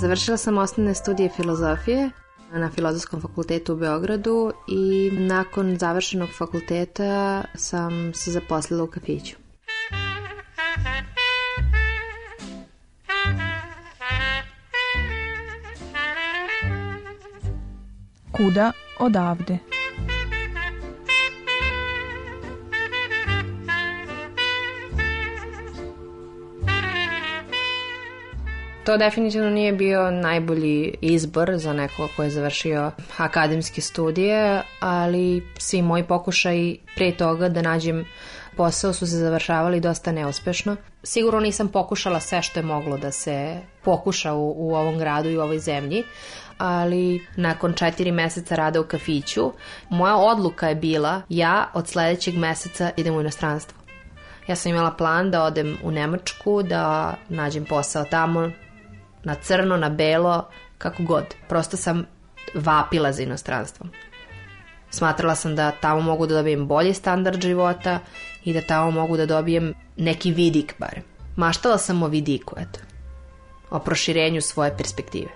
[0.00, 2.10] Završila sam osnovne studije filozofije
[2.52, 9.36] na Filozofskom fakultetu u Beogradu i nakon završenog fakulteta sam se zaposlila u kafiću.
[18.32, 19.69] Kuda odavde?
[28.90, 35.82] To definitivno nije bio najbolji izbor za neko ko je završio akademske studije, ali svi
[35.82, 38.04] moji pokušaji pre toga da nađem
[38.56, 40.76] posao su se završavali dosta neuspešno.
[41.02, 45.38] Sigurno nisam pokušala sve što je moglo da se pokuša u, u ovom gradu i
[45.38, 46.04] u ovoj zemlji,
[46.58, 49.52] ali nakon četiri meseca rada u kafiću,
[49.88, 53.78] moja odluka je bila ja od sledećeg meseca idem u inostranstvo.
[54.46, 58.50] Ja sam imala plan da odem u Nemačku, da nađem posao tamo,
[59.24, 61.34] na crno, na belo, kako god.
[61.48, 62.06] Prosto sam
[62.54, 63.90] vapila za inostranstvom.
[64.90, 67.98] Smatrala sam da tamo mogu da dobijem bolji standard života
[68.44, 71.02] i da tamo mogu da dobijem neki vidik barem.
[71.36, 72.80] Maštala sam o vidiku, eto.
[73.70, 75.28] O proširenju svoje perspektive.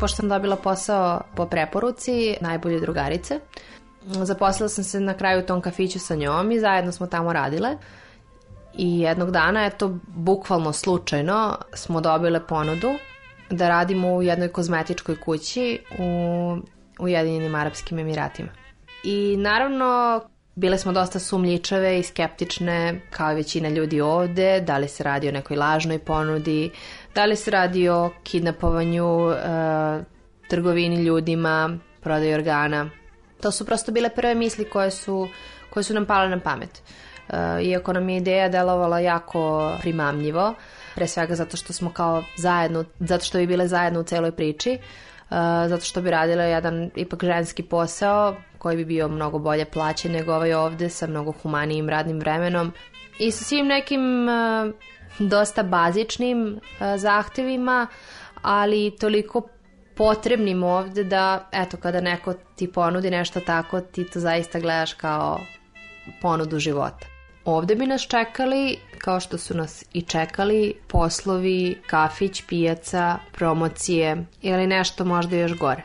[0.00, 3.40] Pošto sam dobila posao po preporuci najbolje drugarice,
[4.06, 7.76] zaposlila sam se na kraju u tom kafiću sa njom i zajedno smo tamo radile.
[8.74, 12.88] I jednog dana, eto, bukvalno slučajno, smo dobile ponudu
[13.50, 16.56] da radimo u jednoj kozmetičkoj kući u
[16.98, 18.48] Ujedinjenim Arapskim Emiratima.
[19.04, 20.20] I naravno,
[20.54, 25.28] bile smo dosta sumljičave i skeptične, kao i većina ljudi ovde, da li se radi
[25.28, 26.70] o nekoj lažnoj ponudi,
[27.14, 29.34] da li se radi o kidnapovanju, e,
[30.48, 32.90] trgovini ljudima, prodaju organa.
[33.42, 35.28] To su prosto bile prve misli koje su,
[35.70, 36.82] koje su nam pale na pamet.
[37.28, 40.54] E, iako nam je ideja delovala jako primamljivo,
[40.94, 44.70] pre svega zato što smo kao zajedno, zato što bi bile zajedno u celoj priči,
[44.70, 44.78] e,
[45.68, 50.34] zato što bi radile jedan ipak ženski posao koji bi bio mnogo bolje plaćen nego
[50.34, 52.72] ovaj ovde sa mnogo humanijim radnim vremenom
[53.18, 54.72] i sa svim nekim e,
[55.18, 56.60] dosta bazičnim
[56.96, 57.86] zahtevima,
[58.42, 59.48] ali toliko
[60.02, 65.40] potrebnim ovde da, eto, kada neko ti ponudi nešto tako, ti to zaista gledaš kao
[66.22, 67.06] ponudu života.
[67.44, 74.66] Ovde bi nas čekali, kao što su nas i čekali, poslovi, kafić, pijaca, promocije ili
[74.66, 75.82] nešto možda još gore.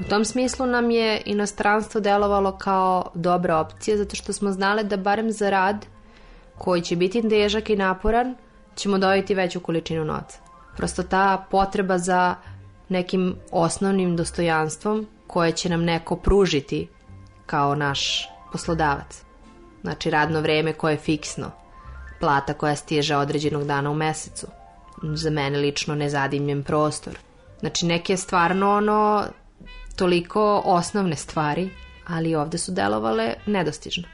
[0.00, 4.96] U tom smislu nam je inostranstvo delovalo kao dobra opcija zato što smo znali da
[4.96, 5.86] barem za rad
[6.58, 8.34] koji će biti težak i naporan
[8.76, 10.38] ćemo dobiti veću količinu novca.
[10.76, 12.34] Prosto ta potreba za
[12.90, 16.88] nekim osnovnim dostojanstvom koje će nam neko pružiti
[17.46, 19.22] kao naš poslodavac.
[19.82, 21.50] Znači radno vreme koje je fiksno,
[22.20, 24.46] plata koja stiže određenog dana u mesecu,
[25.02, 27.18] za mene lično nezadimljen prostor.
[27.60, 29.24] Znači neke stvarno ono
[29.96, 31.70] toliko osnovne stvari,
[32.06, 34.08] ali ovde su delovale nedostižno.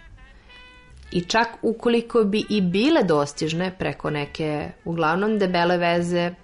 [1.10, 6.34] I čak ukoliko bi i bile dostižne preko neke uglavnom debele veze,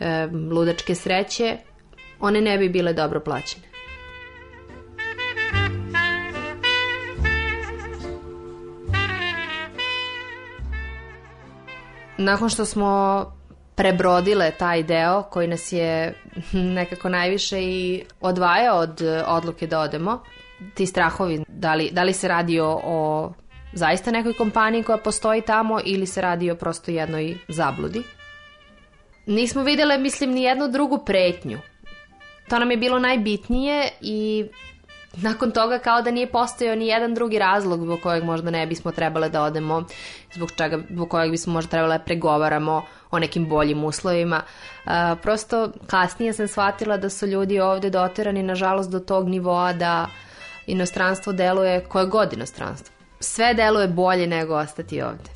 [0.00, 1.56] e, ludačke sreće,
[2.20, 3.70] one ne bi bile dobro plaćene.
[12.18, 13.24] Nakon što smo
[13.74, 16.14] prebrodile taj deo koji nas je
[16.52, 20.22] nekako najviše i odvajao od odluke da odemo,
[20.74, 23.32] ti strahovi, da li, da li se radi o, o
[23.72, 28.02] zaista nekoj kompaniji koja postoji tamo ili se radi o prosto jednoj zabludi.
[29.30, 31.58] Nismo videle, mislim, ni jednu drugu pretnju.
[32.48, 34.46] to nam je bilo najbitnije i
[35.16, 38.92] nakon toga kao da nije postojao ni jedan drugi razlog zbog kojeg možda ne bismo
[38.92, 39.84] trebale da odemo,
[40.32, 44.42] zbog, čega, zbog kojeg bismo možda trebale da pregovaramo o nekim boljim uslovima.
[44.84, 50.06] A, prosto kasnije sam shvatila da su ljudi ovde doterani nažalost do tog nivoa da
[50.66, 52.94] inostranstvo deluje koje god inostranstvo.
[53.20, 55.30] Sve deluje bolje nego ostati ovde.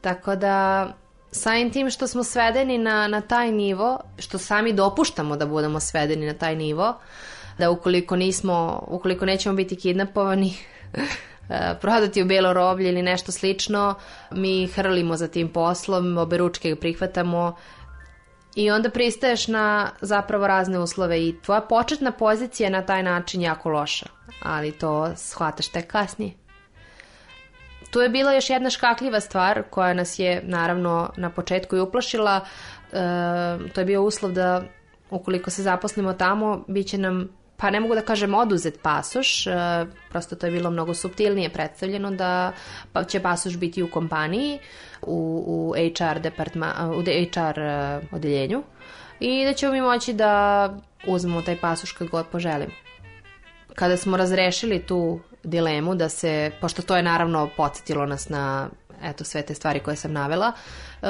[0.00, 0.86] Tako da
[1.32, 6.26] samim tim što smo svedeni na, na taj nivo, što sami dopuštamo da budemo svedeni
[6.26, 6.94] na taj nivo,
[7.58, 10.54] da ukoliko nismo, ukoliko nećemo biti kidnapovani,
[11.80, 13.94] prodati u belo roblje ili nešto slično,
[14.30, 17.56] mi hrlimo za tim poslom, obe ručke prihvatamo
[18.54, 23.42] i onda pristaješ na zapravo razne uslove i tvoja početna pozicija je na taj način
[23.42, 24.06] jako loša,
[24.42, 26.32] ali to shvataš tek kasnije.
[27.90, 32.40] Tu je bila još jedna škakljiva stvar koja nas je naravno na početku i uplašila.
[32.40, 32.98] E,
[33.74, 34.62] to je bio uslov da
[35.10, 39.52] ukoliko se zaposlimo tamo, bit će nam pa ne mogu da kažem oduzet pasoš, e,
[40.10, 42.52] prosto to je bilo mnogo subtilnije predstavljeno da
[42.92, 44.58] pa će pasoš biti u kompaniji,
[45.02, 48.62] u, u HR, departma, u HR e, odeljenju
[49.20, 50.74] i da ćemo mi moći da
[51.06, 52.72] uzmemo taj pasoš kad god poželimo.
[53.74, 58.68] Kada smo razrešili tu dilemu da se, pošto to je naravno podsjetilo nas na
[59.02, 60.52] eto sve te stvari koje sam navela
[61.02, 61.06] e,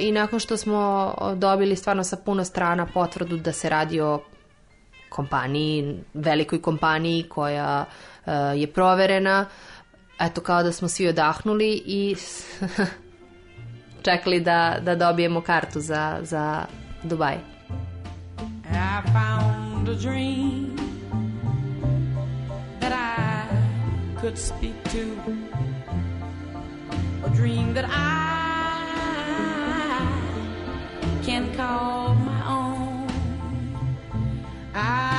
[0.00, 4.20] i nakon što smo dobili stvarno sa puno strana potvrdu da se radi o
[5.14, 7.84] kompaniji, velikoj kompaniji koja
[8.26, 9.46] uh, je proverena.
[10.20, 12.16] Eto, kao da smo svi odahnuli i
[14.06, 16.64] čekali da, da dobijemo kartu za, za
[17.02, 17.36] Dubaj.
[18.70, 20.83] I found a dream
[24.24, 25.02] could speak to
[27.24, 28.00] A dream that I
[31.22, 33.06] can call my own.
[34.74, 35.13] I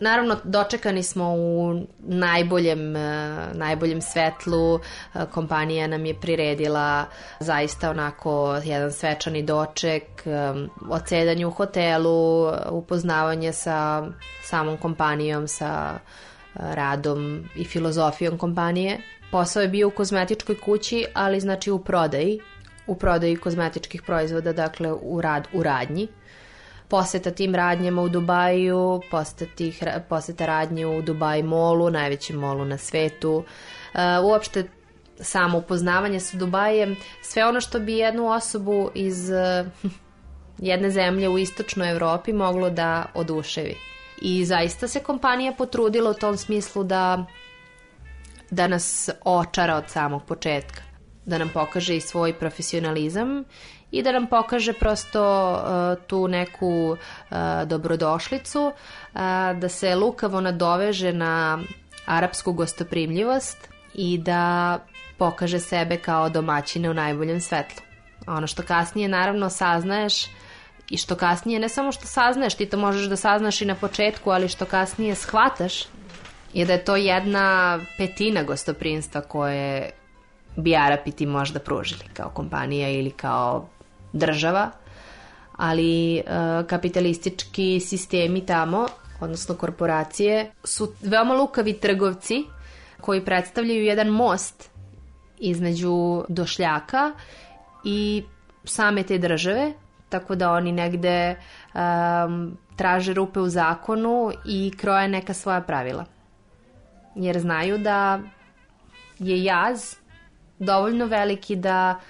[0.00, 4.74] Naravno, dočekani smo u najboljem, eh, najboljem svetlu.
[4.74, 7.04] Eh, Kompanija nam je priredila
[7.40, 10.54] zaista onako jedan svečani doček, eh,
[10.90, 14.06] odsedanje u hotelu, upoznavanje sa
[14.42, 15.98] samom kompanijom, sa
[16.54, 18.98] radom i filozofijom kompanije.
[19.30, 22.40] Posao je bio u kozmetičkoj kući, ali znači u prodaji,
[22.86, 26.08] u prodaji kozmetičkih proizvoda, dakle u rad u radnji
[26.88, 29.00] poseta tim radnjama u Dubaju,
[29.56, 33.44] tih, poseta radnje u Dubai molu, najvećem molu na svetu.
[33.94, 34.68] Uh, uopšte
[35.20, 39.90] samo upoznavanje sa Dubajem, sve ono što bi jednu osobu iz uh,
[40.70, 43.76] jedne zemlje u istočnoj Evropi moglo da oduševi.
[44.22, 47.26] I zaista se kompanija potrudila u tom smislu da
[48.50, 50.82] da nas očara od samog početka,
[51.24, 53.44] da nam pokaže i svoj profesionalizam
[53.90, 57.36] i da nam pokaže prosto uh, tu neku uh,
[57.66, 59.20] dobrodošlicu, uh,
[59.60, 61.58] da se lukavo nadoveže na
[62.06, 64.78] arapsku gostoprimljivost i da
[65.18, 67.82] pokaže sebe kao domaćine u najboljem svetlu.
[68.26, 70.26] Ono što kasnije naravno saznaješ
[70.90, 74.30] i što kasnije ne samo što saznaješ, ti to možeš da saznaš i na početku,
[74.30, 75.84] ali što kasnije shvataš
[76.52, 79.90] je da je to jedna petina gostoprinstva koje
[80.56, 83.68] bi Arapi ti možda pružili kao kompanija ili kao
[84.12, 84.70] država,
[85.56, 86.22] ali e,
[86.66, 88.86] kapitalistički sistemi tamo,
[89.20, 92.44] odnosno korporacije, su veoma lukavi trgovci
[93.00, 94.70] koji predstavljaju jedan most
[95.38, 97.12] između došljaka
[97.84, 98.24] i
[98.64, 99.72] same te države,
[100.08, 101.36] tako da oni negde
[101.74, 106.04] um, traže rupe u zakonu i kroje neka svoja pravila.
[107.14, 108.20] Jer znaju da
[109.18, 109.94] je jaz
[110.58, 112.00] dovoljno veliki da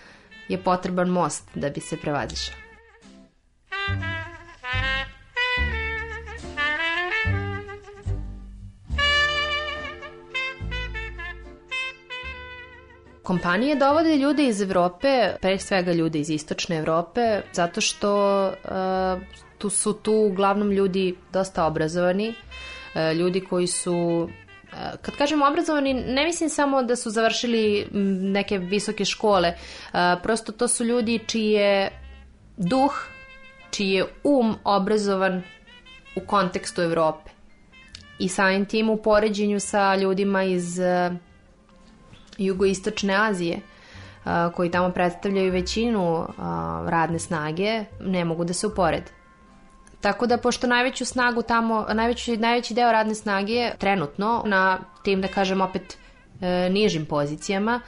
[0.49, 2.67] je potreban most da bi se prevazišao.
[13.23, 15.09] Kompanije dovode ljude iz Evrope,
[15.41, 18.13] pre svega ljude iz istočne Evrope, zato što
[18.47, 19.23] uh,
[19.59, 24.29] tu su tu uglavnom ljudi dosta obrazovani, uh, ljudi koji su
[25.03, 27.89] kad kažem obrazovani, ne mislim samo da su završili
[28.23, 29.55] neke visoke škole,
[30.23, 31.91] prosto to su ljudi čiji je
[32.57, 32.93] duh,
[33.71, 35.43] čiji je um obrazovan
[36.17, 37.31] u kontekstu Evrope.
[38.19, 41.17] I samim tim u poređenju sa ljudima iz uh,
[42.39, 43.61] jugoistočne Azije,
[44.55, 46.27] koji tamo predstavljaju većinu
[46.87, 49.16] radne snage, ne mogu da se uporede.
[50.07, 55.21] Tako da, pošto najveću snagu tamo, najveći, najveći deo radne snage je trenutno na tim,
[55.21, 55.97] da kažem, opet
[56.41, 57.81] e, nižim pozicijama,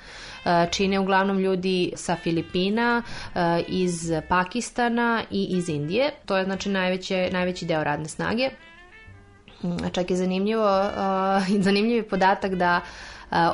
[0.44, 3.02] e, čine uglavnom ljudi sa Filipina,
[3.34, 6.10] e, iz Pakistana i iz Indije.
[6.26, 8.50] To je znači najveće, najveći deo radne snage.
[9.62, 10.90] Mm, Čak je zanimljivo,
[11.68, 12.80] zanimljiv je podatak da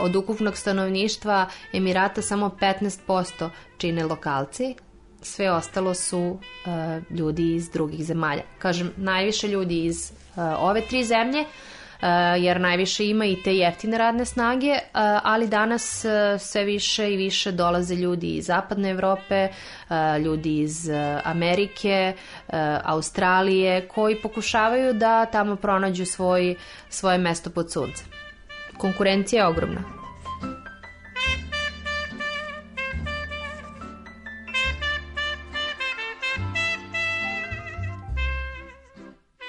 [0.00, 4.74] od ukupnog stanovništva Emirata samo 15% čine lokalci,
[5.24, 8.42] sve ostalo su uh, ljudi iz drugih zemalja.
[8.58, 12.06] Kažem, najviše ljudi iz uh, ove tri zemlje, uh,
[12.38, 14.78] jer najviše ima i te jeftine radne snage, uh,
[15.22, 20.88] ali danas uh, sve više i više dolaze ljudi iz zapadne Evrope, uh, ljudi iz
[20.88, 22.54] uh, Amerike, uh,
[22.84, 26.54] Australije, koji pokušavaju da tamo pronađu svoj,
[26.88, 28.06] svoje mesto pod suncem.
[28.78, 30.03] Konkurencija je ogromna.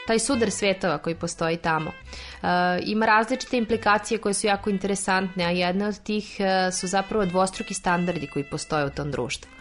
[0.08, 1.90] Taj sudar svetova koji postoji tamo.
[1.90, 2.48] Uh,
[2.84, 7.74] ima različite implikacije koje su jako interesantne, a jedna od tih uh, su zapravo dvostruki
[7.74, 9.52] standardi koji postoje u tom društvu.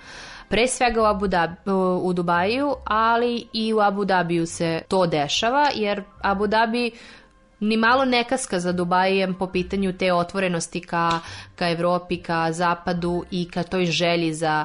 [0.48, 1.54] Pre svega u, Abu Dhabi,
[2.02, 6.90] u Dubaju, ali i u Abu Dhabiju se to dešava, jer Abu Dhabi
[7.60, 11.20] ni malo ne kaska za Dubajem po pitanju te otvorenosti ka,
[11.56, 14.64] ka Evropi, ka zapadu i ka toj želji za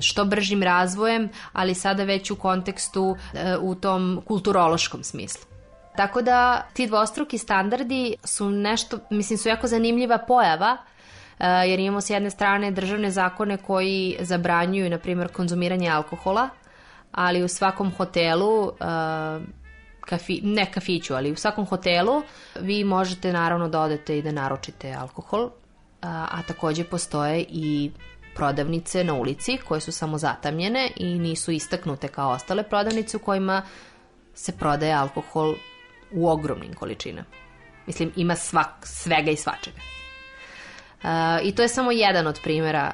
[0.00, 5.42] što bržim razvojem, ali sada već u kontekstu e, u tom kulturološkom smislu.
[5.96, 10.76] Tako da ti dvostruki standardi su nešto, mislim su jako zanimljiva pojava,
[11.38, 16.48] e, jer imamo s jedne strane državne zakone koji zabranjuju, na primjer, konzumiranje alkohola,
[17.12, 18.72] ali u svakom hotelu e,
[20.06, 22.22] kafi, ne kafiću, ali u svakom hotelu
[22.60, 25.50] vi možete naravno da odete i da naručite alkohol,
[26.02, 27.90] a, a takođe postoje i
[28.34, 33.62] prodavnice na ulici koje su samo zatamljene i nisu istaknute kao ostale prodavnice u kojima
[34.34, 35.54] se prodaje alkohol
[36.12, 37.28] u ogromnim količinama.
[37.86, 39.76] Mislim, ima svak, svega i svačega.
[41.02, 41.08] Uh,
[41.42, 42.92] I to je samo jedan od primjera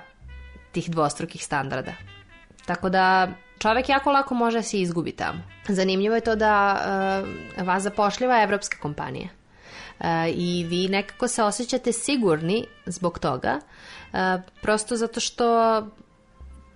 [0.73, 1.93] tih dvostrukih standarda.
[2.67, 5.39] Tako da čovek jako lako može se izgubi tamo.
[5.69, 6.81] Zanimljivo je to da
[7.59, 9.29] uh, vas zapošljiva evropska kompanija.
[10.01, 13.61] Uh, I vi nekako se osjećate sigurni zbog toga,
[14.13, 15.79] E, prosto zato što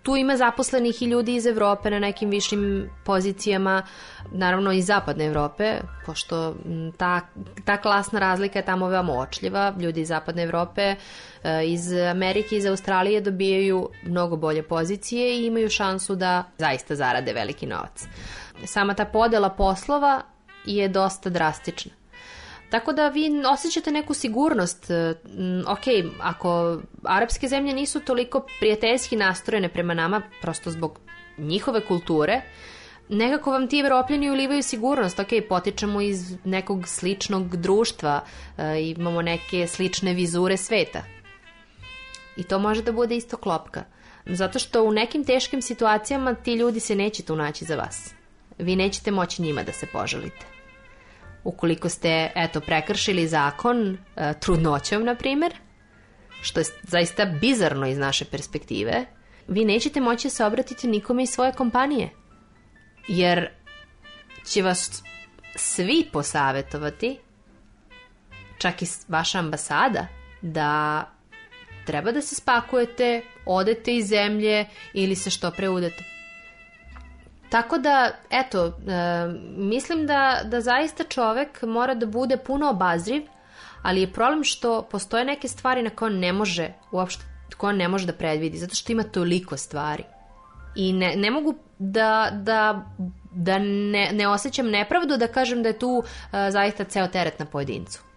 [0.03, 3.83] tu ima zaposlenih i ljudi iz Evrope na nekim višim pozicijama,
[4.33, 5.75] naravno iz zapadne Evrope,
[6.07, 6.55] pošto
[6.97, 7.21] ta,
[7.65, 9.75] ta klasna razlika je tamo veoma očljiva.
[9.81, 10.97] Ljudi iz zapadne Evrope, e,
[11.67, 17.67] iz Amerike, iz Australije dobijaju mnogo bolje pozicije i imaju šansu da zaista zarade veliki
[17.67, 18.07] novac.
[18.65, 20.23] Sama ta podela poslova
[20.65, 22.02] je dosta drastična.
[22.73, 24.91] Tako da vi osjećate neku sigurnost.
[24.91, 25.15] E,
[25.67, 31.01] ok, ako arapske zemlje nisu toliko prijateljski nastrojene prema nama, prosto zbog
[31.39, 32.41] njihove kulture,
[33.09, 35.19] nekako vam ti evropljani ulivaju sigurnost.
[35.19, 38.25] Ok, potičemo iz nekog sličnog društva,
[38.59, 41.03] e, imamo neke slične vizure sveta.
[42.37, 43.85] I to može da bude isto klopka.
[44.27, 48.15] Zato što u nekim teškim situacijama ti ljudi se neće tu naći za vas.
[48.59, 50.62] Vi nećete moći njima da se požalite
[51.45, 55.55] ukoliko ste eto prekršili zakon e, trudnoćom na primjer,
[56.43, 59.07] što je zaista bizarno iz naše perspektive,
[59.49, 62.11] vi nećete moći se obratiti nikome iz svoje kompanije.
[63.09, 63.49] Jer
[64.47, 65.03] će vas
[65.57, 67.19] svi posavetovati,
[68.59, 70.07] čak i vaša ambasada,
[70.43, 71.05] da
[71.87, 76.05] treba da se spakujete, odete iz zemlje ili se što pre udete.
[77.53, 78.73] Tako da, eto, e,
[79.57, 83.23] mislim da, da zaista čovek mora da bude puno obazriv,
[83.83, 87.25] ali je problem što postoje neke stvari na koje on ne može uopšte
[87.57, 90.05] koje on ne može da predvidi, zato što ima toliko stvari.
[90.77, 92.87] I ne, ne mogu da, da,
[93.33, 96.05] da ne, ne osjećam nepravdu da kažem da je tu uh,
[96.51, 98.12] zaista ceo teret na pojedincu.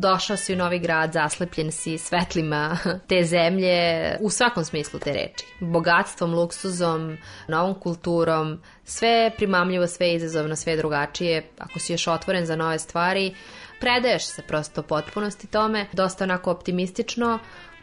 [0.00, 2.78] Došao si u Novi Grad, zaslepljen si svetlima
[3.08, 5.44] te zemlje, u svakom smislu te reči.
[5.60, 7.16] Bogatstvom, luksuzom,
[7.48, 11.50] novom kulturom, sve primamljivo, sve izazovno, sve drugačije.
[11.58, 13.34] Ako si još otvoren za nove stvari,
[13.80, 17.38] predaješ se prosto potpunosti tome, dosta onako optimistično.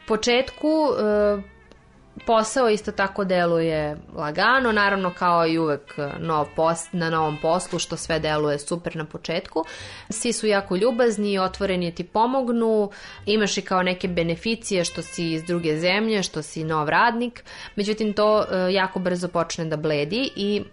[0.08, 1.44] Početku, uh,
[2.26, 7.98] Posao isto tako deluje lagano, naravno kao i uvek nov post, na novom poslu što
[7.98, 9.66] sve deluje super na početku.
[10.10, 12.92] Svi su jako ljubazni, otvoreni ti pomognu,
[13.26, 17.44] imaš i kao neke beneficije što si iz druge zemlje, što si nov radnik,
[17.76, 20.64] međutim to e, jako brzo počne da bledi i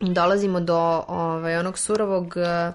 [0.00, 2.72] dolazimo do ovaj, onog surovog e,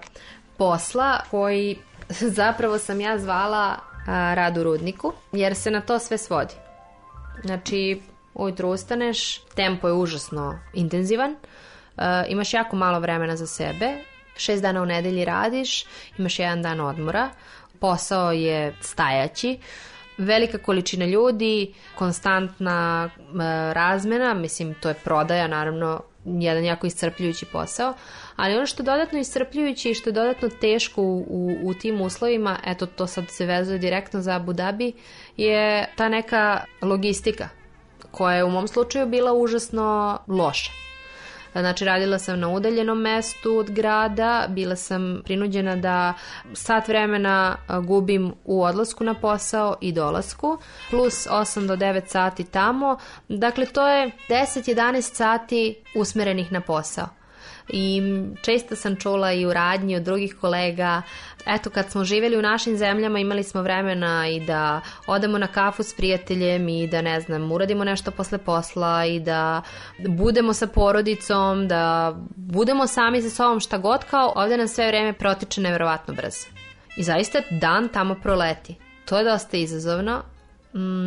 [0.56, 1.78] posla koji
[2.38, 6.63] zapravo sam ja zvala rad u rudniku, jer se na to sve svodi.
[7.42, 8.00] Znači,
[8.34, 11.36] ujutro ustaneš, tempo je užasno intenzivan,
[11.96, 13.96] a, imaš jako malo vremena za sebe,
[14.36, 15.84] šest dana u nedelji radiš,
[16.18, 17.30] imaš jedan dan odmora,
[17.80, 19.58] posao je stajaći,
[20.18, 23.18] velika količina ljudi, konstantna e,
[23.74, 27.94] razmena, mislim to je prodaja naravno jedan jako iscrpljujući posao,
[28.36, 32.58] ali ono što je dodatno iscrpljujući i što je dodatno teško u, u, tim uslovima,
[32.66, 34.92] eto to sad se vezuje direktno za Abu Dhabi,
[35.36, 37.48] je ta neka logistika
[38.10, 40.70] koja je u mom slučaju bila užasno loša.
[41.60, 46.14] Znači, radila sam na udaljenom mestu od grada, bila sam prinuđena da
[46.52, 47.56] sat vremena
[47.86, 50.58] gubim u odlasku na posao i dolasku,
[50.90, 52.98] plus 8 do 9 sati tamo.
[53.28, 57.23] Dakle, to je 10-11 sati usmerenih na posao
[57.68, 58.02] i
[58.42, 61.02] često sam čula i u radnji od drugih kolega.
[61.46, 65.82] Eto kad smo živjeli u našim zemljama imali smo vremena i da odemo na kafu
[65.82, 69.62] s prijateljem i da ne znam uradimo nešto posle posla i da
[69.98, 75.12] budemo sa porodicom da budemo sami sa sobom šta god kao ovde nam sve vreme
[75.12, 76.46] protiče nevjerovatno brzo.
[76.96, 78.74] I zaista dan tamo proleti.
[79.04, 80.22] To je dosta izazovno.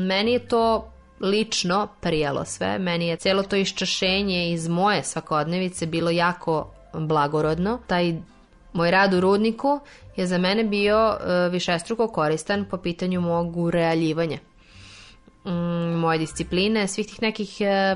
[0.08, 2.80] Meni je to lično prijelo sve.
[2.80, 7.80] Meni je celo to iščašenje iz moje svakodnevice bilo jako blagorodno.
[7.88, 8.16] Taj
[8.74, 9.80] moj rad u rudniku
[10.16, 14.38] je za mene bio e, višestruko koristan po pitanju mog urealjivanja.
[15.46, 17.96] Mm, moje discipline, svih tih nekih e,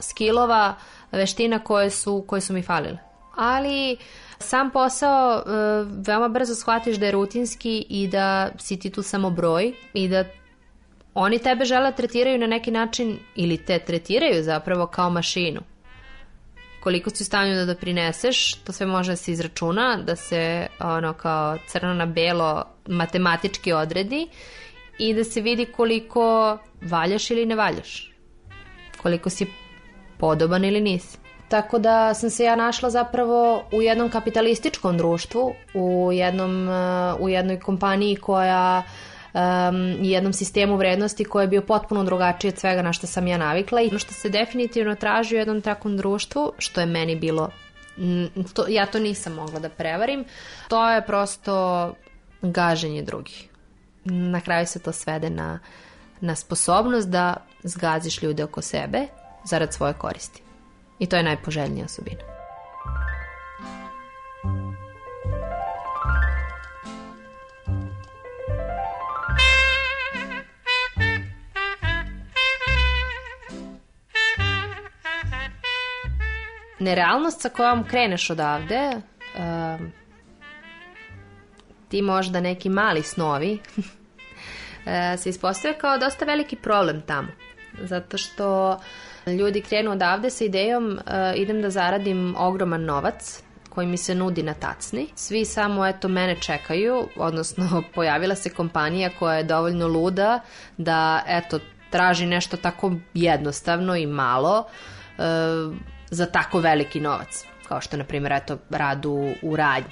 [0.00, 0.74] skillova,
[1.12, 2.98] veština koje su, koje su mi falile.
[3.36, 3.96] Ali
[4.38, 5.42] sam posao e,
[6.06, 10.24] veoma brzo shvatiš da je rutinski i da si ti tu samo broj i da
[11.20, 15.60] oni tebe žele tretiraju na neki način ili te tretiraju zapravo kao mašinu.
[16.80, 21.12] Koliko si u stanju da doprineseš, to sve može da se izračuna, da se ono
[21.12, 24.28] kao crno na belo matematički odredi
[24.98, 28.12] i da se vidi koliko valjaš ili ne valjaš.
[29.02, 29.46] Koliko si
[30.18, 31.18] podoban ili nisi.
[31.48, 36.68] Tako da sam se ja našla zapravo u jednom kapitalističkom društvu, u, jednom,
[37.20, 38.82] u jednoj kompaniji koja
[39.34, 43.38] um, jednom sistemu vrednosti koji je bio potpuno drugačiji od svega na što sam ja
[43.38, 47.50] navikla i ono što se definitivno traži u jednom takvom društvu, što je meni bilo
[48.54, 50.24] to, ja to nisam mogla da prevarim,
[50.68, 51.94] to je prosto
[52.42, 53.48] gaženje drugih.
[54.04, 55.58] Na kraju se to svede na,
[56.20, 59.06] na sposobnost da zgaziš ljude oko sebe
[59.44, 60.42] zarad svoje koristi.
[60.98, 62.37] I to je najpoželjnija osobina.
[76.78, 79.80] Nerealnost sa kojom kreneš odavde, uh,
[81.88, 83.84] ti možda neki mali snovi, uh,
[85.20, 87.28] se ispostavlja kao dosta veliki problem tamo.
[87.82, 88.78] Zato što
[89.26, 91.00] ljudi krenu odavde sa idejom uh,
[91.36, 93.42] idem da zaradim ogroman novac,
[93.78, 95.06] koji mi se nudi na tacni.
[95.14, 100.40] Svi samo eto mene čekaju, odnosno pojavila se kompanija koja je dovoljno luda
[100.76, 101.60] da eto
[101.90, 104.64] traži nešto tako jednostavno i malo.
[105.18, 105.76] Uh,
[106.10, 109.90] za tako veliki novac, kao što, na primjer, eto, radu u radnji.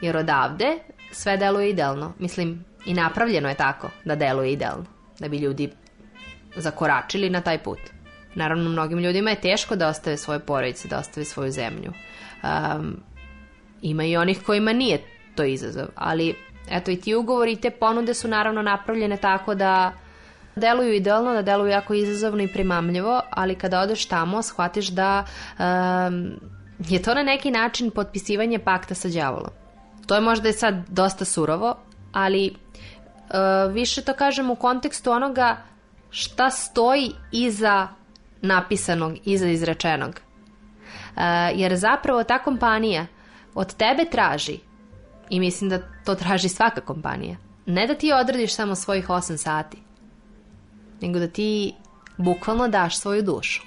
[0.00, 0.78] Jer odavde
[1.12, 2.12] sve deluje idealno.
[2.18, 4.84] Mislim, i napravljeno je tako da deluje idealno.
[5.18, 5.70] Da bi ljudi
[6.56, 7.78] zakoračili na taj put.
[8.34, 11.92] Naravno, mnogim ljudima je teško da ostave svoje porodice, da ostave svoju zemlju.
[12.42, 12.96] Um,
[13.82, 15.02] ima i onih kojima nije
[15.34, 16.34] to izazov, ali
[16.70, 19.92] eto i ti ugovori i te ponude su naravno napravljene tako da
[20.56, 25.24] deluju idealno, da deluju jako izazovno i primamljivo, ali kada odeš tamo shvatiš da
[25.58, 26.40] um,
[26.88, 29.50] je to na neki način potpisivanje pakta sa đavolom.
[30.06, 31.76] To je možda je sad dosta surovo,
[32.12, 35.56] ali uh, više to kažem u kontekstu onoga
[36.10, 37.88] šta stoji iza
[38.42, 40.10] napisanog, iza izrečenog.
[40.10, 41.22] Uh,
[41.54, 43.06] jer zapravo ta kompanija
[43.54, 44.58] od tebe traži,
[45.30, 47.36] i mislim da to traži svaka kompanija,
[47.66, 49.78] ne da ti odradiš samo svojih 8 sati,
[51.00, 51.74] nego da ti
[52.16, 53.62] bukvalno daš svoju dušu.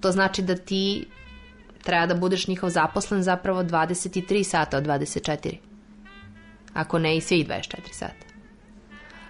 [0.00, 1.06] To znači da ti
[1.82, 5.56] treba da budeš njihov zaposlen zapravo 23 sata od 24.
[6.74, 8.26] Ako ne i svih 24 sata.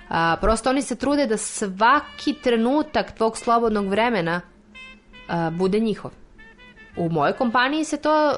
[0.08, 4.40] A, prosto oni se trude da svaki trenutak tvog slobodnog vremena
[5.28, 6.10] a, bude njihov.
[6.96, 8.34] U mojoj kompaniji se to e,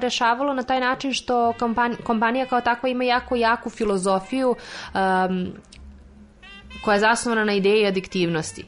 [0.00, 4.56] rešavalo na taj način što kompan, kompanija kao takva ima jako jaku filozofiju
[4.94, 5.52] um,
[6.84, 8.64] koja je zasnovana na ideji adiktivnosti.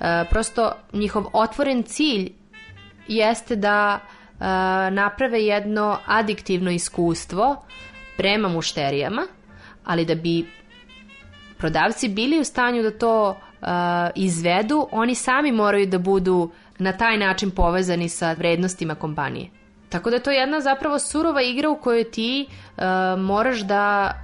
[0.00, 2.32] E, prosto njihov otvoren cilj
[3.08, 4.44] jeste da e,
[4.90, 7.64] naprave jedno adiktivno iskustvo
[8.16, 9.26] prema mušterijama,
[9.84, 10.46] ali da bi
[11.58, 13.68] prodavci bili u stanju da to uh,
[14.14, 19.50] izvedu, oni sami moraju da budu na taj način povezani sa vrednostima kompanije.
[19.88, 22.84] Tako da to je jedna zapravo surova igra u kojoj ti uh,
[23.18, 24.14] moraš da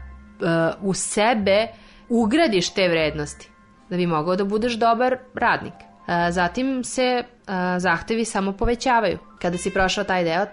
[0.40, 1.66] uh, u sebe
[2.10, 3.50] ugradiš te vrednosti
[3.90, 5.72] da bi mogao da budeš dobar radnik.
[5.74, 9.18] Uh, zatim se uh, zahtevi samo povećavaju.
[9.42, 10.46] Kada si prošao taj deo,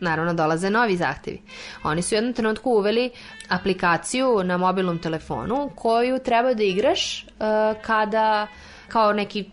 [0.00, 1.42] naravno dolaze novi zahtevi.
[1.84, 3.10] Oni su u jednom trenutku uveli
[3.48, 8.46] aplikaciju na mobilnom telefonu koju treba da igraš uh, kada
[8.88, 9.50] kao neki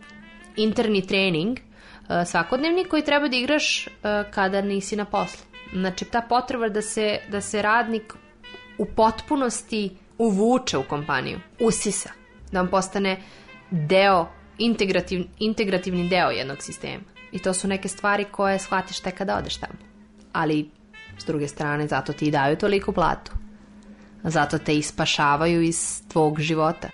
[0.55, 1.57] interni trening
[2.25, 3.87] svakodnevni koji treba da igraš
[4.31, 5.45] kada nisi na poslu.
[5.73, 8.13] Znači ta potreba da se, da se radnik
[8.77, 12.09] u potpunosti uvuče u kompaniju, usisa,
[12.51, 13.17] da on postane
[13.71, 17.03] deo, integrativ, integrativni deo jednog sistema.
[17.31, 19.95] I to su neke stvari koje shvatiš tek kada odeš tamo
[20.35, 20.69] ali
[21.17, 23.31] s druge strane zato ti daju toliku platu.
[24.23, 26.89] Zato te ispašavaju iz tvog života.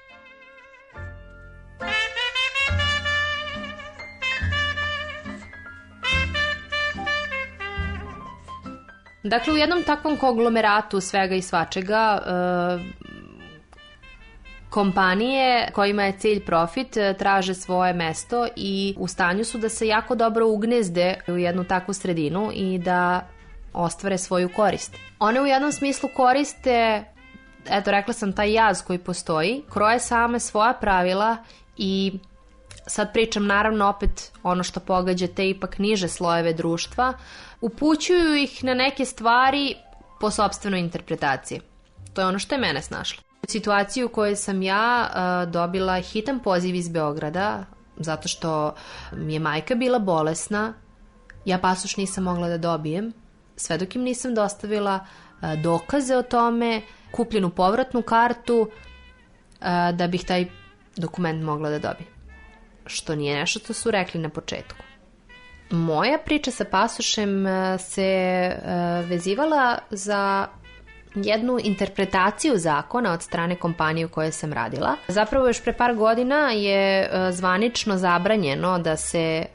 [9.24, 12.32] Dakle, u jednom takvom konglomeratu svega i svačega e,
[14.70, 19.88] kompanije kojima je cilj profit e, traže svoje mesto i u stanju su da se
[19.88, 23.28] jako dobro ugnezde u jednu takvu sredinu i da
[23.74, 24.96] ostvare svoju korist.
[25.20, 27.04] One u jednom smislu koriste,
[27.70, 31.38] eto rekla sam, taj jaz koji postoji, kroje same svoja pravila
[31.78, 32.20] i
[32.88, 37.13] sad pričam naravno opet ono što pogađa te ipak niže slojeve društva,
[37.62, 39.76] upućuju ih na neke stvari
[40.20, 41.62] po sobstvenoj interpretaciji.
[42.13, 43.24] To je ono što je mene snašlo.
[43.48, 47.65] Situaciju u kojoj sam ja uh, dobila hitan poziv iz Beograda,
[47.98, 48.76] zato što
[49.12, 50.74] mi je majka bila bolesna,
[51.46, 53.13] ja pasoš nisam mogla da dobijem,
[53.56, 60.26] sve dok im nisam dostavila uh, dokaze o tome, kupljenu povratnu kartu, uh, da bih
[60.26, 60.46] taj
[60.96, 62.11] dokument mogla da dobijem.
[62.92, 64.84] Što nije nešto što su rekli na početku.
[65.70, 67.46] Moja priča sa pasošem
[67.80, 68.52] se
[69.08, 70.48] vezivala za
[71.16, 74.96] jednu interpretaciju zakona od strane kompanije u kojoj sam radila.
[75.08, 79.46] Zapravo još pre par godina je e, zvanično zabranjeno da se e,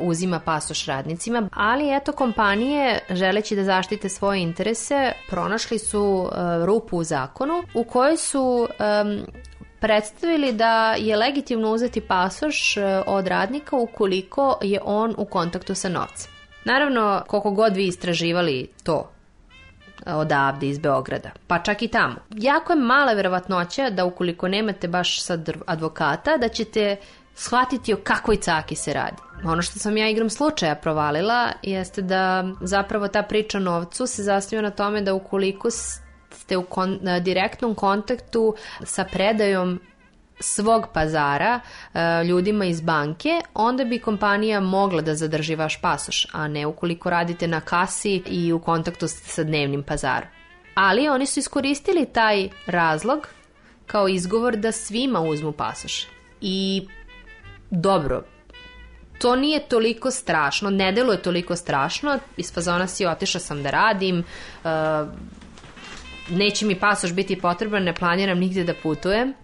[0.00, 6.96] uzima pasoš radnicima, ali eto kompanije želeći da zaštite svoje interese pronašli su e, rupu
[6.96, 8.68] u zakonu u kojoj su
[9.84, 16.30] predstavili da je legitimno uzeti pasoš od radnika ukoliko je on u kontaktu sa novcem.
[16.64, 19.10] Naravno, koliko god vi istraživali to
[20.06, 22.14] odavde iz Beograda, pa čak i tamo.
[22.30, 26.96] Jako je mala verovatnoća da ukoliko nemate baš sad advokata, da ćete
[27.34, 29.16] shvatiti o kakvoj caki se radi.
[29.44, 34.22] Ono što sam ja igrom slučaja provalila jeste da zapravo ta priča o novcu se
[34.22, 35.70] zasniva na tome da ukoliko
[36.34, 39.80] ste u kon, direktnom kontaktu sa predajom
[40.40, 41.60] svog pazara
[41.94, 47.10] e, ljudima iz banke, onda bi kompanija mogla da zadrži vaš pasoš, a ne ukoliko
[47.10, 50.28] radite na kasi i u kontaktu sa dnevnim pazarom.
[50.74, 53.28] Ali oni su iskoristili taj razlog
[53.86, 56.06] kao izgovor da svima uzmu pasoš.
[56.40, 56.88] I
[57.70, 58.22] dobro,
[59.18, 64.18] to nije toliko strašno, ne deluje toliko strašno, iz fazona si otišao sam da radim,
[64.18, 64.70] uh,
[66.30, 69.34] neće mi pasoš biti potreban, ne planiram nigde da putujem,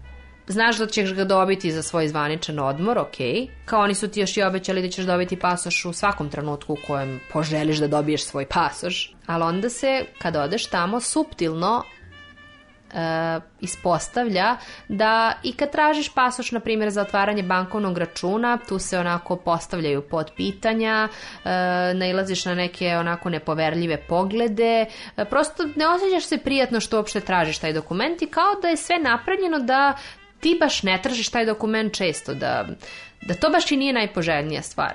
[0.50, 3.16] Znaš da ćeš ga dobiti za svoj zvaničan odmor, ok.
[3.64, 6.76] Kao oni su ti još i obećali da ćeš dobiti pasoš u svakom trenutku u
[6.86, 9.14] kojem poželiš da dobiješ svoj pasoš.
[9.26, 11.82] Ali onda se, kad odeš tamo, suptilno
[12.94, 14.56] e, ispostavlja
[14.88, 20.02] da i kad tražiš pasoš, na primjer, za otvaranje bankovnog računa, tu se onako postavljaju
[20.02, 21.48] pod pitanja, e,
[21.94, 27.58] nailaziš na neke onako nepoverljive poglede, e, prosto ne osjećaš se prijatno što uopšte tražiš
[27.58, 29.96] taj dokument i kao da je sve napravljeno da
[30.40, 32.66] ti baš ne tražiš taj dokument često, da,
[33.22, 34.94] da to baš i nije najpoželjnija stvar.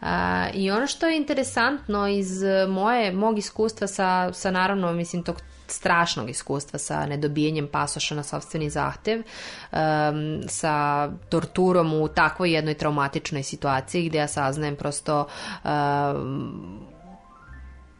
[0.00, 2.28] A, I ono što je interesantno iz
[2.68, 5.36] moje, mog iskustva sa, sa naravno, mislim, tog
[5.74, 13.42] strašnog iskustva sa nedobijanjem pasoša na sobstveni zahtev, um, sa torturom u takvoj jednoj traumatičnoj
[13.42, 15.26] situaciji gde ja saznajem prosto
[15.64, 16.80] um,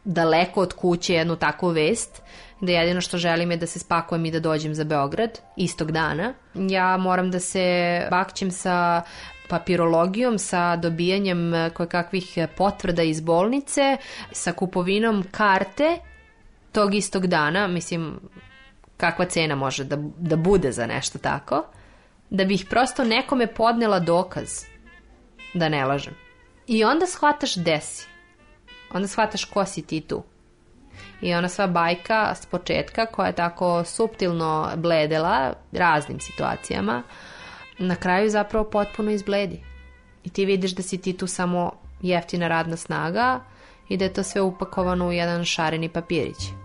[0.05, 2.21] daleko od kuće jednu takvu vest,
[2.61, 6.33] da jedino što želim je da se spakujem i da dođem za Beograd istog dana.
[6.53, 9.01] Ja moram da se bakćem sa
[9.49, 13.97] papirologijom, sa dobijanjem koje kakvih potvrda iz bolnice,
[14.31, 15.97] sa kupovinom karte
[16.75, 18.19] tog istog dana, mislim,
[18.97, 21.63] kakva cena može da, da bude za nešto tako,
[22.29, 24.65] da bih prosto nekome podnela dokaz
[25.53, 26.13] da ne lažem.
[26.67, 28.07] I onda shvataš desi.
[28.93, 30.23] Onda shvataš ko si ti tu.
[31.21, 37.03] I ona sva bajka s početka koja je tako suptilno bledela raznim situacijama,
[37.77, 39.63] na kraju zapravo potpuno izbledi.
[40.23, 43.39] I ti vidiš da si ti tu samo jeftina radna snaga
[43.89, 46.64] i da je to sve upakovano u jedan šareni papirić.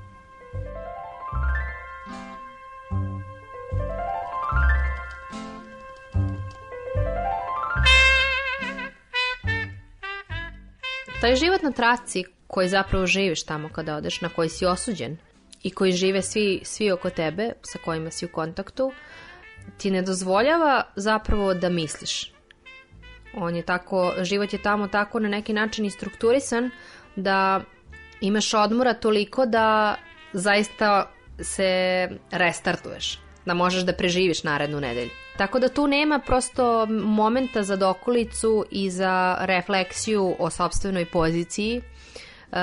[11.20, 15.16] Taj život na traci koji zapravo živiš tamo kada odeš, na koji si osuđen
[15.62, 18.92] i koji žive svi, svi oko tebe sa kojima si u kontaktu,
[19.78, 22.33] ti ne dozvoljava zapravo da misliš.
[23.35, 26.70] On je tako, život je tamo tako na neki način i strukturisan
[27.16, 27.61] da
[28.20, 29.96] imaš odmora toliko da
[30.33, 35.11] zaista se restartuješ, da možeš da preživiš narednu nedelju.
[35.37, 42.59] Tako da tu nema prosto momenta za dokolicu i za refleksiju o sobstvenoj poziciji um,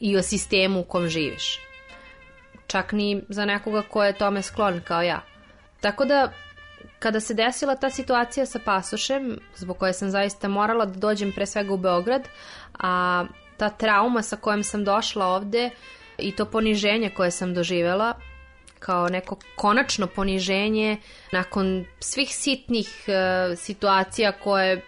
[0.00, 1.60] i o sistemu u kom živiš.
[2.66, 5.20] Čak ni za nekoga ko je tome sklon kao ja.
[5.80, 6.32] Tako da
[6.98, 11.46] kada se desila ta situacija sa pasošem, zbog koje sam zaista morala da dođem pre
[11.46, 12.28] svega u Beograd,
[12.78, 13.24] a
[13.56, 15.70] ta trauma sa kojom sam došla ovde
[16.18, 18.14] i to poniženje koje sam doživela,
[18.78, 20.96] kao neko konačno poniženje
[21.32, 24.82] nakon svih sitnih uh, situacija koje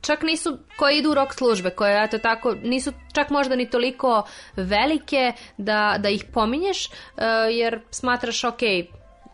[0.00, 4.22] čak nisu, koje idu u rok službe, koje eto tako, nisu čak možda ni toliko
[4.56, 6.92] velike da, da ih pominješ, uh,
[7.50, 8.60] jer smatraš ok,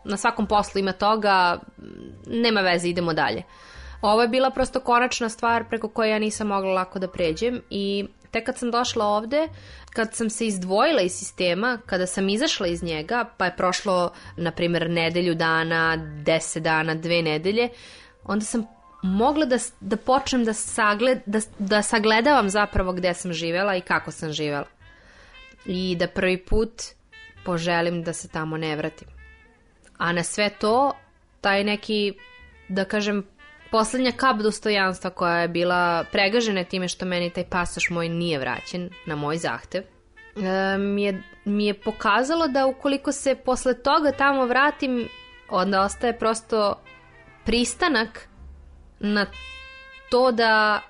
[0.03, 1.59] na svakom poslu ima toga,
[2.27, 3.43] nema veze, idemo dalje.
[4.01, 8.05] Ovo je bila prosto konačna stvar preko koje ja nisam mogla lako da pređem i
[8.31, 9.47] tek kad sam došla ovde,
[9.97, 14.51] kad sam se izdvojila iz sistema, kada sam izašla iz njega, pa je prošlo, na
[14.51, 17.69] primjer, nedelju dana, deset dana, dve nedelje,
[18.23, 18.65] onda sam
[19.03, 24.11] mogla da, da počnem da, sagled, da, da sagledavam zapravo gde sam živela i kako
[24.11, 24.67] sam živela.
[25.65, 26.83] I da prvi put
[27.45, 29.07] poželim da se tamo ne vratim.
[29.97, 30.93] A na sve to,
[31.41, 32.13] taj neki,
[32.67, 33.25] da kažem,
[33.71, 38.89] poslednja kap dostojanstva koja je bila pregažena time što meni taj pasoš moj nije vraćen
[39.05, 44.45] na moj zahtev, e, mi je, mi je pokazalo da ukoliko se posle toga tamo
[44.45, 45.09] vratim,
[45.49, 46.81] onda ostaje prosto
[47.45, 48.29] pristanak
[48.99, 49.25] na
[50.09, 50.81] to da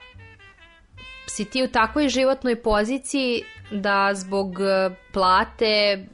[1.28, 6.06] si ti u takvoj životnoj poziciji da zbog e, plate,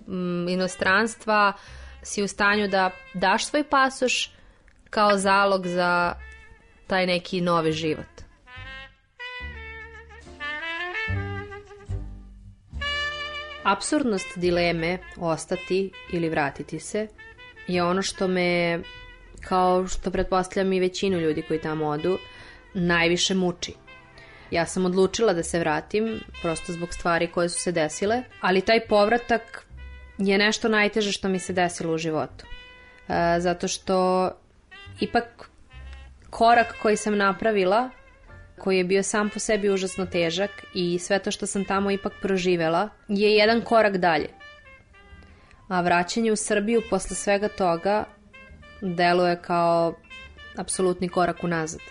[0.49, 1.53] inostranstva
[2.01, 4.31] si u stanju da daš svoj pasoš
[4.89, 6.13] kao zalog za
[6.87, 8.23] taj neki novi život.
[13.63, 17.07] Absurdnost dileme ostati ili vratiti se
[17.67, 18.79] je ono što me,
[19.41, 22.17] kao što pretpostavljam i većinu ljudi koji tamo odu,
[22.73, 23.73] najviše muči.
[24.51, 28.87] Ja sam odlučila da se vratim, prosto zbog stvari koje su se desile, ali taj
[28.87, 29.67] povratak
[30.17, 32.45] je nešto najteže što mi se desilo u životu.
[33.07, 34.29] E, zato što
[34.99, 35.49] ipak
[36.33, 37.89] korak koji sam napravila,
[38.59, 42.13] koji je bio sam po sebi užasno težak i sve to što sam tamo ipak
[42.21, 44.29] proživela, je jedan korak dalje.
[45.67, 48.05] A vraćanje u Srbiju posle svega toga
[48.81, 49.93] deluje kao
[50.57, 51.81] apsolutni korak unazad.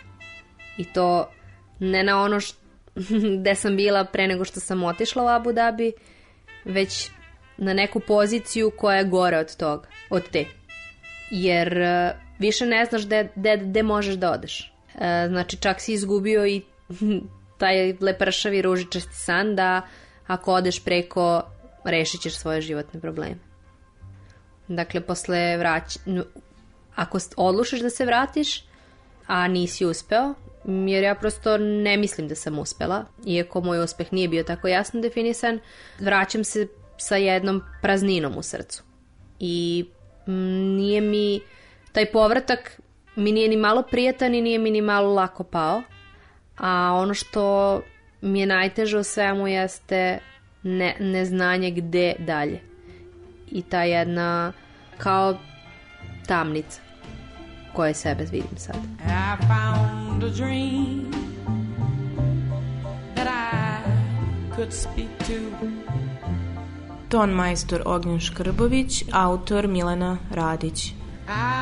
[0.79, 1.31] I to
[1.79, 2.59] ne na ono što,
[3.39, 5.93] gde sam bila pre nego što sam otišla u Abu Dhabi,
[6.65, 7.11] već
[7.57, 10.45] na neku poziciju koja je gore od toga, od te.
[11.31, 11.79] Jer
[12.43, 13.03] više ne znaš
[13.57, 14.73] gde, možeš da odeš.
[14.95, 16.63] E, znači čak si izgubio i
[17.61, 19.83] taj lepršavi ružičasti san da
[20.27, 21.43] ako odeš preko
[21.85, 23.39] rešit ćeš svoje životne probleme.
[24.69, 25.99] Dakle, posle vrać...
[26.95, 28.65] Ako odlušiš da se vratiš,
[29.27, 34.29] a nisi uspeo, jer ja prosto ne mislim da sam uspela, iako moj uspeh nije
[34.29, 35.61] bio tako jasno definisan,
[36.01, 38.83] vraćam se sa jednom prazninom u srcu.
[39.39, 39.87] I
[40.77, 41.41] nije mi
[41.93, 42.81] taj povratak
[43.17, 45.83] mi nije ni malo prijatan i nije mi ni malo lako pao.
[46.59, 47.81] A ono što
[48.21, 50.19] mi je najteže u svemu jeste
[50.63, 52.61] ne, neznanje gde dalje.
[53.51, 54.53] I ta jedna
[54.99, 55.39] kao
[56.27, 56.81] tamnica
[57.73, 58.77] koje sebe vidim sad.
[58.77, 61.11] I found a dream
[63.15, 65.67] that I could speak to.
[67.09, 70.87] Ton majstor Ognjen Škrbović, autor Milena Radić.
[70.87, 71.62] I